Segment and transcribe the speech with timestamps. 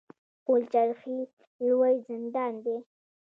[0.45, 1.17] پل چرخي
[1.65, 2.77] لوی زندان دی